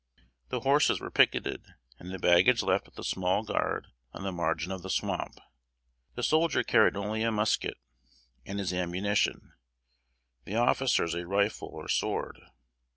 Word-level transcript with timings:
The 0.49 0.61
horses 0.61 0.99
were 0.99 1.11
picketed, 1.11 1.75
and 1.99 2.09
the 2.09 2.17
baggage 2.17 2.63
left 2.63 2.87
with 2.87 2.97
a 2.97 3.03
small 3.03 3.43
guard 3.43 3.85
on 4.13 4.23
the 4.23 4.31
margin 4.31 4.71
of 4.71 4.81
the 4.81 4.89
swamp. 4.89 5.37
The 6.15 6.23
soldier 6.23 6.63
carried 6.63 6.97
only 6.97 7.21
a 7.21 7.31
musket 7.31 7.77
and 8.43 8.57
his 8.57 8.73
ammunition; 8.73 9.53
the 10.43 10.55
officers 10.55 11.13
a 11.13 11.27
rifle 11.27 11.67
or 11.67 11.87
sword. 11.87 12.41